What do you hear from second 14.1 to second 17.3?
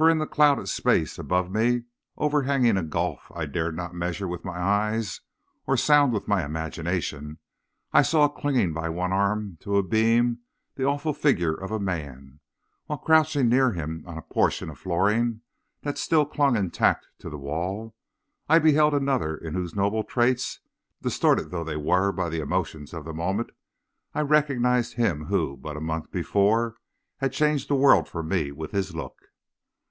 a portion of flooring that still clung intact to